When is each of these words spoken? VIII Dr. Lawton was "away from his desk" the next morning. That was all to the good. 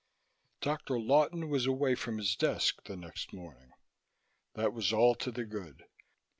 VIII 0.01 0.47
Dr. 0.63 0.99
Lawton 0.99 1.47
was 1.47 1.67
"away 1.67 1.93
from 1.93 2.17
his 2.17 2.35
desk" 2.35 2.85
the 2.85 2.97
next 2.97 3.33
morning. 3.33 3.69
That 4.55 4.73
was 4.73 4.91
all 4.91 5.13
to 5.13 5.29
the 5.29 5.45
good. 5.45 5.85